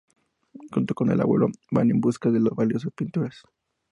Junto 0.71 0.95
con 0.95 1.11
el 1.11 1.21
Abuelo, 1.21 1.49
van 1.69 1.91
en 1.91 2.01
busca 2.01 2.31
de 2.31 2.39
las 2.39 2.53
valiosas 2.55 2.91
pinturas. 2.91 3.43